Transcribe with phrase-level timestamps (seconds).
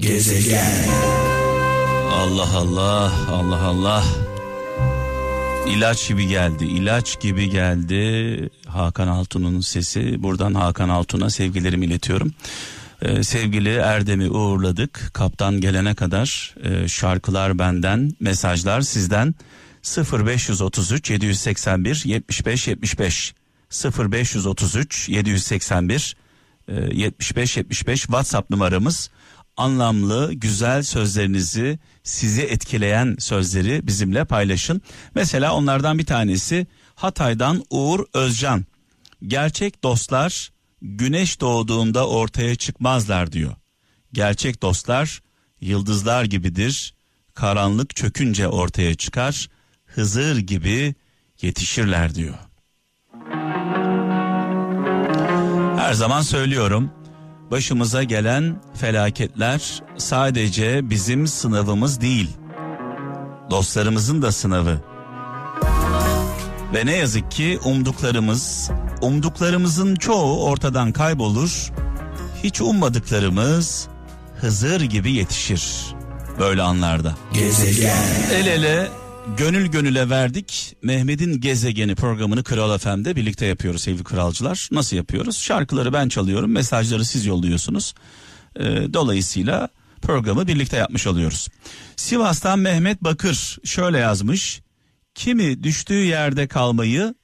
[0.00, 0.88] Gezegen.
[2.12, 4.04] Allah Allah Allah Allah.
[5.68, 8.50] İlaç gibi geldi, ilaç gibi geldi.
[8.66, 10.22] Hakan Altun'un sesi.
[10.22, 12.32] Buradan Hakan Altun'a sevgilerimi iletiyorum.
[13.02, 15.10] Ee, sevgili Erdem'i uğurladık.
[15.12, 19.34] Kaptan gelene kadar e, şarkılar benden, mesajlar sizden.
[19.82, 23.34] 0533 781 75 75
[23.84, 26.16] 0533 781
[26.92, 29.10] 75 75 WhatsApp numaramız
[29.60, 34.82] anlamlı güzel sözlerinizi sizi etkileyen sözleri bizimle paylaşın.
[35.14, 38.64] Mesela onlardan bir tanesi Hatay'dan Uğur Özcan.
[39.26, 40.50] Gerçek dostlar
[40.82, 43.52] güneş doğduğunda ortaya çıkmazlar diyor.
[44.12, 45.22] Gerçek dostlar
[45.60, 46.94] yıldızlar gibidir.
[47.34, 49.48] Karanlık çökünce ortaya çıkar.
[49.86, 50.94] Hızır gibi
[51.42, 52.34] yetişirler diyor.
[55.76, 56.99] Her zaman söylüyorum.
[57.50, 62.30] Başımıza gelen felaketler sadece bizim sınavımız değil.
[63.50, 64.80] Dostlarımızın da sınavı.
[66.74, 68.70] Ve ne yazık ki umduklarımız,
[69.02, 71.72] umduklarımızın çoğu ortadan kaybolur.
[72.42, 73.88] Hiç ummadıklarımız
[74.40, 75.94] Hızır gibi yetişir
[76.38, 77.14] böyle anlarda.
[77.32, 77.96] Gezegen.
[78.32, 78.88] El ele
[79.36, 80.76] gönül gönüle verdik.
[80.82, 84.68] Mehmet'in gezegeni programını Kral FM'de birlikte yapıyoruz sevgili kralcılar.
[84.72, 85.38] Nasıl yapıyoruz?
[85.38, 87.94] Şarkıları ben çalıyorum, mesajları siz yolluyorsunuz.
[88.56, 88.62] Ee,
[88.94, 89.68] dolayısıyla
[90.02, 91.48] programı birlikte yapmış oluyoruz.
[91.96, 94.60] Sivas'tan Mehmet Bakır şöyle yazmış.
[95.14, 97.14] Kimi düştüğü yerde kalmayı,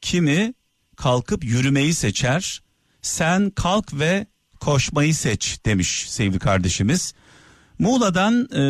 [0.00, 0.54] kimi
[0.96, 2.62] kalkıp yürümeyi seçer.
[3.02, 4.26] Sen kalk ve
[4.60, 7.14] koşmayı seç demiş sevgili kardeşimiz.
[7.78, 8.60] Muğla'dan e,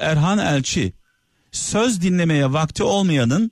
[0.00, 0.92] Erhan Elçi
[1.56, 3.50] söz dinlemeye vakti olmayanın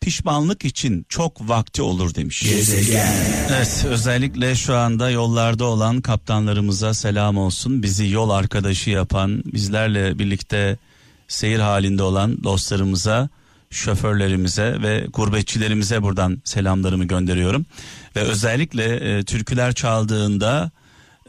[0.00, 2.42] pişmanlık için çok vakti olur demiş.
[2.42, 3.12] Gezegen.
[3.50, 7.82] Evet özellikle şu anda yollarda olan kaptanlarımıza selam olsun.
[7.82, 10.76] Bizi yol arkadaşı yapan bizlerle birlikte
[11.28, 13.28] seyir halinde olan dostlarımıza
[13.70, 17.66] şoförlerimize ve gurbetçilerimize buradan selamlarımı gönderiyorum.
[18.16, 18.84] Ve özellikle
[19.18, 20.70] e, türküler çaldığında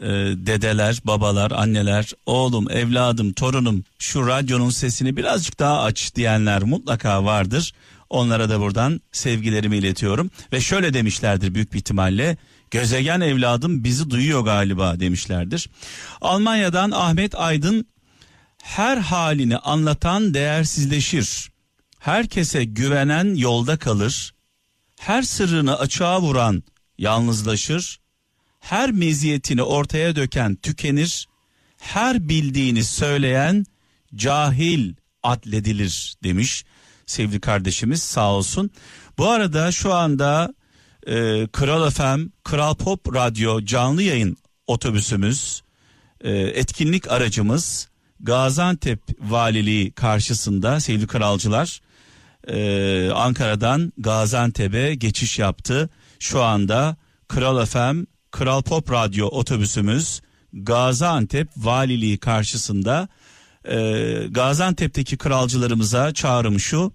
[0.02, 0.06] e,
[0.46, 7.72] dedeler, babalar, anneler, oğlum, evladım, torunum şu radyonun sesini birazcık daha aç diyenler mutlaka vardır.
[8.10, 10.30] Onlara da buradan sevgilerimi iletiyorum.
[10.52, 12.36] Ve şöyle demişlerdir büyük bir ihtimalle.
[12.70, 15.70] Gözegen evladım bizi duyuyor galiba demişlerdir.
[16.20, 17.86] Almanya'dan Ahmet Aydın
[18.62, 21.50] her halini anlatan değersizleşir.
[21.98, 24.34] Herkese güvenen yolda kalır.
[25.00, 26.62] Her sırrını açığa vuran
[26.98, 28.00] yalnızlaşır.
[28.68, 31.28] Her meziyetini ortaya döken tükenir.
[31.78, 33.64] Her bildiğini söyleyen
[34.14, 36.64] cahil adledilir demiş
[37.06, 38.70] sevgili kardeşimiz sağ olsun.
[39.18, 40.54] Bu arada şu anda
[41.06, 44.36] e, Kral FM, Kral Pop Radyo canlı yayın
[44.66, 45.62] otobüsümüz,
[46.20, 47.88] e, etkinlik aracımız
[48.20, 51.80] Gaziantep Valiliği karşısında sevgili kralcılar
[52.48, 55.90] e, Ankara'dan Gaziantep'e geçiş yaptı.
[56.18, 56.96] Şu anda
[57.28, 60.20] Kral FM, Kral Pop Radyo otobüsümüz
[60.52, 63.08] Gaziantep Valiliği karşısında
[63.64, 63.76] e,
[64.30, 66.92] Gaziantep'teki kralcılarımıza çağrım şu.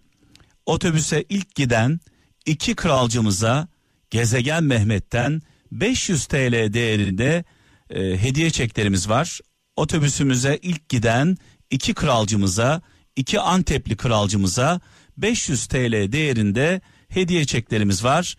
[0.65, 1.99] Otobüse ilk giden
[2.45, 3.67] iki kralcımıza
[4.09, 7.43] Gezegen Mehmet'ten 500 TL değerinde
[7.89, 9.39] e, hediye çeklerimiz var.
[9.75, 11.37] Otobüsümüze ilk giden
[11.69, 12.81] iki kralcımıza,
[13.15, 14.81] iki Antepli kralcımıza
[15.17, 18.35] 500 TL değerinde hediye çeklerimiz var.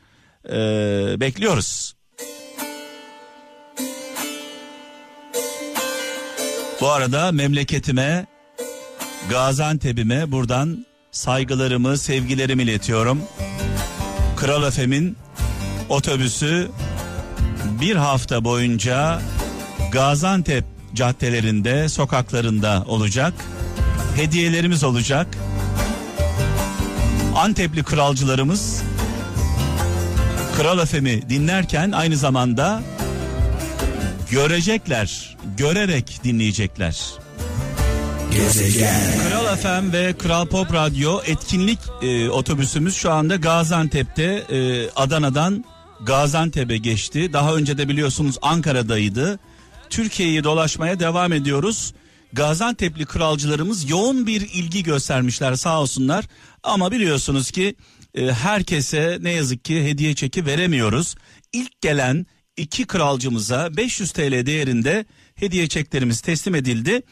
[0.49, 0.57] E,
[1.21, 1.95] bekliyoruz.
[6.85, 8.27] Bu arada memleketime,
[9.31, 13.23] Gaziantep'ime buradan saygılarımı, sevgilerimi iletiyorum.
[14.37, 15.17] Kral Efem'in
[15.89, 16.69] otobüsü
[17.81, 19.21] bir hafta boyunca
[19.93, 23.35] Gaziantep caddelerinde, sokaklarında olacak.
[24.17, 25.27] Hediyelerimiz olacak.
[27.37, 28.83] Antepli kralcılarımız
[30.57, 32.83] Kral Efem'i dinlerken aynı zamanda
[34.31, 37.01] görecekler, görerek dinleyecekler.
[38.33, 39.01] Gezegen.
[39.29, 45.65] Kral FM ve Kral Pop Radyo etkinlik e, otobüsümüz şu anda Gaziantep'te e, Adana'dan
[46.03, 47.33] Gaziantep'e geçti.
[47.33, 49.39] Daha önce de biliyorsunuz Ankara'daydı.
[49.91, 51.95] Türkiye'yi dolaşmaya devam ediyoruz.
[52.33, 56.25] Gaziantep'li kralcılarımız yoğun bir ilgi göstermişler sağ olsunlar.
[56.63, 57.75] Ama biliyorsunuz ki
[58.15, 61.15] e, herkese ne yazık ki hediye çeki veremiyoruz.
[61.53, 65.05] İlk gelen iki kralcımıza 500 TL değerinde
[65.35, 67.03] hediye çeklerimiz teslim edildi.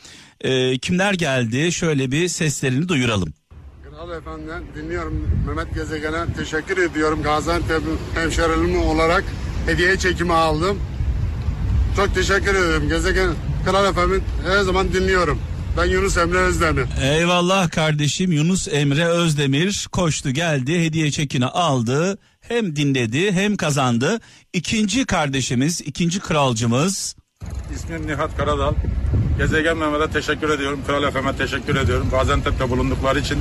[0.41, 3.35] E, kimler geldi şöyle bir seslerini duyuralım.
[3.91, 7.23] Kral Efendi'den dinliyorum Mehmet Gezegen'e teşekkür ediyorum.
[7.23, 7.83] Gaziantep
[8.15, 9.25] hemşerilim olarak
[9.67, 10.79] hediye çekimi aldım.
[11.97, 13.31] Çok teşekkür ederim Gezegen.
[13.65, 15.39] Kral FM'in her zaman dinliyorum.
[15.77, 16.85] Ben Yunus Emre Özdemir.
[17.03, 22.19] Eyvallah kardeşim Yunus Emre Özdemir koştu geldi hediye çekini aldı.
[22.49, 24.21] Hem dinledi hem kazandı.
[24.53, 27.17] İkinci kardeşimiz, ikinci kralcımız.
[27.75, 28.75] İsmim Nihat Karadal.
[29.39, 30.81] Gezegen Mehmet'e teşekkür ediyorum.
[30.87, 32.09] Kral FM'e teşekkür ediyorum.
[32.11, 33.39] Gaziantep'te bulundukları için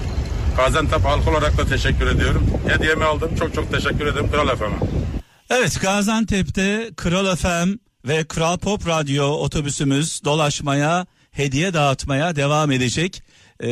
[0.58, 2.46] Gaziantep halkı olarak da teşekkür ediyorum.
[2.68, 3.36] Hediyemi aldım.
[3.40, 4.88] Çok çok teşekkür ederim Kral FM'e.
[5.50, 7.70] Evet Gaziantep'te Kral FM
[8.08, 13.24] ve Kral Pop Radyo otobüsümüz dolaşmaya, hediye dağıtmaya devam edecek.
[13.60, 13.72] Ee,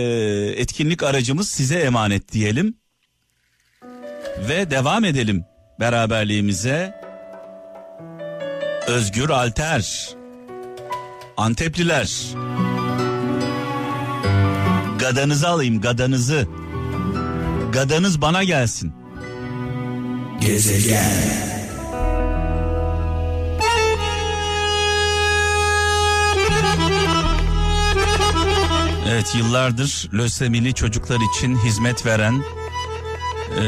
[0.57, 2.73] etkinlik aracımız size emanet diyelim.
[4.49, 5.45] Ve devam edelim
[5.79, 6.99] beraberliğimize.
[8.87, 10.09] Özgür Alter.
[11.37, 12.11] Antepliler.
[14.99, 16.47] Gadanızı alayım gadanızı.
[17.71, 18.93] Gadanız bana gelsin.
[20.41, 21.49] Gezegen.
[29.09, 32.43] Evet yıllardır lösemili çocuklar için hizmet veren
[33.57, 33.63] e,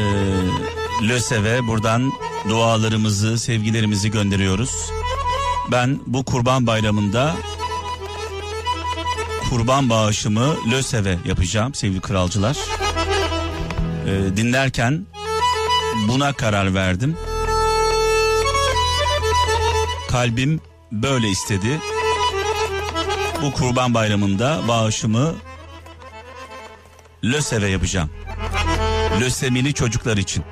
[1.08, 2.12] LÖSEV'e buradan
[2.48, 4.90] dualarımızı, sevgilerimizi gönderiyoruz.
[5.72, 7.34] Ben bu kurban bayramında
[9.50, 12.56] kurban bağışımı LÖSEV'e yapacağım sevgili kralcılar.
[14.06, 15.06] E, dinlerken
[16.08, 17.16] buna karar verdim.
[20.10, 20.60] Kalbim
[20.92, 21.80] böyle istedi
[23.42, 25.34] bu kurban bayramında bağışımı
[27.24, 28.10] LÖSEV'e yapacağım.
[29.20, 30.44] Lösemili çocuklar için.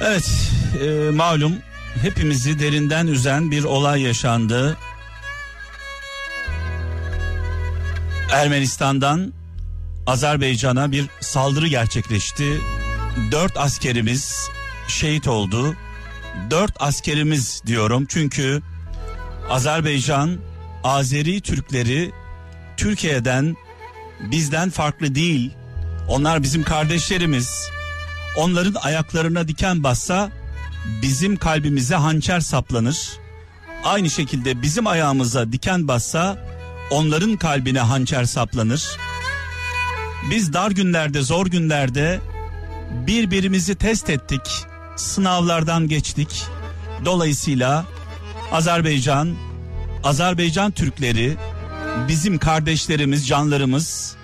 [0.00, 0.50] Evet
[0.82, 1.52] e, malum
[2.02, 4.76] hepimizi derinden üzen bir olay yaşandı.
[8.32, 9.32] Ermenistan'dan
[10.06, 12.60] Azerbaycan'a bir saldırı gerçekleşti.
[13.32, 14.48] Dört askerimiz
[14.88, 15.76] şehit oldu
[16.50, 18.62] dört askerimiz diyorum çünkü
[19.50, 20.38] Azerbaycan
[20.84, 22.10] Azeri Türkleri
[22.78, 23.56] Türkiye'den
[24.20, 25.50] bizden farklı değil.
[26.08, 27.70] Onlar bizim kardeşlerimiz.
[28.36, 30.30] Onların ayaklarına diken bassa
[31.02, 33.08] bizim kalbimize hançer saplanır.
[33.84, 36.38] Aynı şekilde bizim ayağımıza diken bassa
[36.90, 38.96] onların kalbine hançer saplanır.
[40.30, 42.20] Biz dar günlerde, zor günlerde
[43.06, 44.40] birbirimizi test ettik
[44.96, 46.44] sınavlardan geçtik.
[47.04, 47.84] Dolayısıyla
[48.52, 49.34] Azerbaycan,
[50.04, 51.36] Azerbaycan Türkleri
[52.08, 54.16] bizim kardeşlerimiz, canlarımız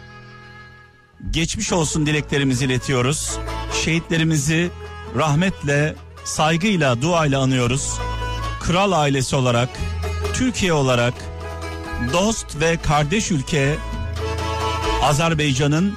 [1.31, 3.39] geçmiş olsun dileklerimizi iletiyoruz.
[3.85, 4.71] Şehitlerimizi
[5.17, 5.95] rahmetle,
[6.25, 7.99] saygıyla, duayla anıyoruz.
[8.61, 9.69] Kral ailesi olarak,
[10.35, 11.15] Türkiye olarak
[12.13, 13.75] dost ve kardeş ülke
[15.03, 15.97] Azerbaycan'ın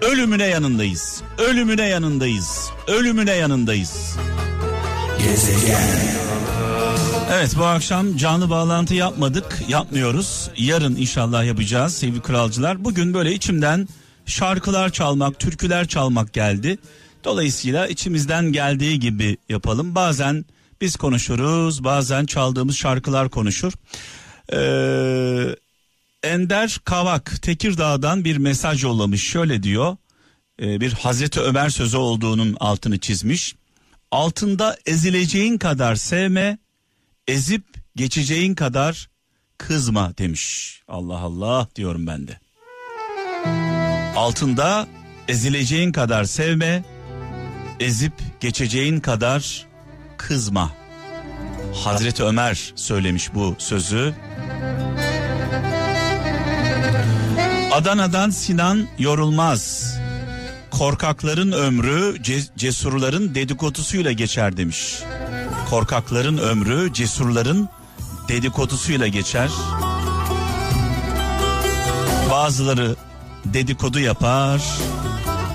[0.00, 1.22] ölümüne yanındayız.
[1.38, 2.70] Ölümüne yanındayız.
[2.86, 4.16] Ölümüne yanındayız.
[5.18, 6.27] Gezegen.
[7.30, 10.50] Evet bu akşam canlı bağlantı yapmadık, yapmıyoruz.
[10.56, 12.84] Yarın inşallah yapacağız sevgili kralcılar.
[12.84, 13.88] Bugün böyle içimden
[14.26, 16.78] şarkılar çalmak, türküler çalmak geldi.
[17.24, 19.94] Dolayısıyla içimizden geldiği gibi yapalım.
[19.94, 20.44] Bazen
[20.80, 23.72] biz konuşuruz, bazen çaldığımız şarkılar konuşur.
[24.52, 25.56] Ee,
[26.22, 29.30] Ender Kavak Tekirdağ'dan bir mesaj yollamış.
[29.30, 29.96] Şöyle diyor.
[30.62, 33.54] E, bir Hazreti Ömer sözü olduğunun altını çizmiş.
[34.10, 36.58] Altında ezileceğin kadar sevme,
[37.28, 37.64] ezip
[37.96, 39.08] geçeceğin kadar
[39.58, 40.74] kızma demiş.
[40.88, 42.38] Allah Allah diyorum ben de.
[44.16, 44.86] Altında
[45.28, 46.84] ezileceğin kadar sevme,
[47.80, 49.66] ezip geçeceğin kadar
[50.16, 50.72] kızma.
[51.74, 54.14] Hazreti Ömer söylemiş bu sözü.
[57.72, 59.94] Adana'dan Sinan Yorulmaz.
[60.70, 64.98] Korkakların ömrü ce- cesurların dedikodusuyla geçer demiş.
[65.70, 67.68] Korkakların ömrü cesurların
[68.28, 69.50] dedikodusuyla geçer.
[72.30, 72.96] Bazıları
[73.44, 74.62] dedikodu yapar,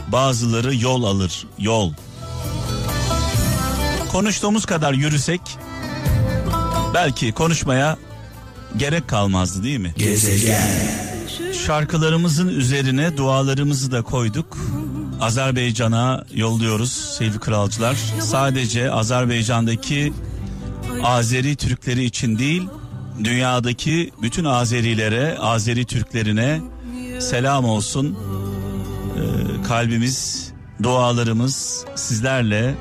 [0.07, 1.93] bazıları yol alır, yol.
[4.11, 5.41] Konuştuğumuz kadar yürüsek
[6.93, 7.97] belki konuşmaya
[8.77, 9.93] gerek kalmazdı değil mi?
[9.97, 10.69] Gezegen.
[11.65, 14.57] Şarkılarımızın üzerine dualarımızı da koyduk.
[15.21, 17.97] Azerbaycan'a yolluyoruz sevgili kralcılar.
[18.19, 20.13] Sadece Azerbaycan'daki
[21.03, 22.63] Azeri Türkleri için değil,
[23.23, 26.61] dünyadaki bütün Azerilere, Azeri Türklerine
[27.19, 28.17] selam olsun.
[29.17, 30.49] Ee, kalbimiz,
[30.83, 32.75] dualarımız sizlerle.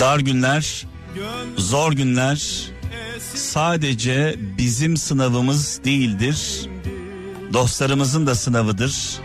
[0.00, 0.86] Dar günler,
[1.56, 2.70] zor günler
[3.34, 6.68] sadece bizim sınavımız değildir.
[7.52, 9.20] Dostlarımızın da sınavıdır.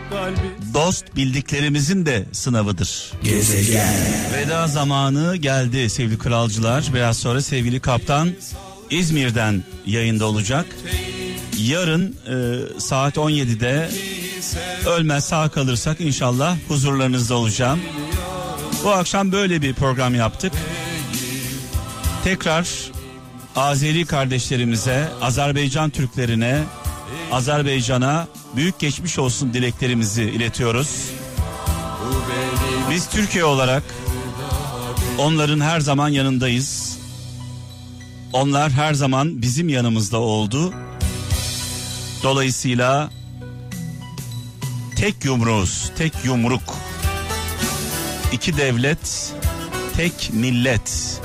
[0.74, 3.12] Dost bildiklerimizin de sınavıdır.
[3.22, 3.94] Gezegen.
[4.34, 6.84] Veda zamanı geldi sevgili kralcılar.
[6.94, 8.30] Biraz sonra sevgili kaptan
[8.90, 10.66] İzmir'den yayında olacak.
[11.58, 13.90] Yarın e, saat 17'de
[14.86, 17.80] ölmez sağ kalırsak inşallah huzurlarınızda olacağım.
[18.84, 20.52] Bu akşam böyle bir program yaptık.
[22.24, 22.68] Tekrar
[23.56, 26.64] Azeri kardeşlerimize, Azerbaycan Türklerine,
[27.32, 31.10] Azerbaycan'a büyük geçmiş olsun dileklerimizi iletiyoruz.
[32.90, 33.82] Biz Türkiye olarak
[35.18, 36.98] onların her zaman yanındayız.
[38.32, 40.74] Onlar her zaman bizim yanımızda oldu.
[42.22, 43.10] Dolayısıyla
[44.96, 46.62] tek yumruğuz, tek yumruk.
[48.32, 49.34] İki devlet,
[49.96, 51.20] tek millet.